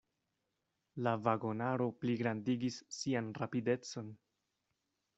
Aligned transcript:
La 1.07 1.13
vagonaro 1.27 1.87
pligrandigis 2.05 2.83
sian 2.99 3.33
rapidecon. 3.45 4.15